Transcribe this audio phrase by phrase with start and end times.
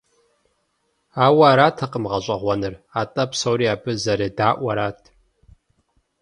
[1.25, 4.99] Ауэ аратэкъым гъэщӀэгъуэныр, атӀэ псори абы зэредаӀуэрат.